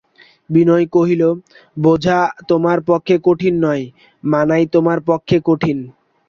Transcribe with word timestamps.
বিনয় 0.49 0.85
কহিল, 0.87 1.21
বোঝা 1.77 2.19
তোমার 2.49 2.79
পক্ষে 2.87 3.15
কঠিন 3.23 3.53
নয়, 3.65 3.83
মানাই 4.23 4.63
তোমার 4.73 4.99
পক্ষে 5.07 5.37
কঠিন। 5.45 5.77